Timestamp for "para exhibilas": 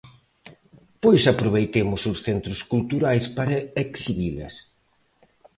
3.37-4.55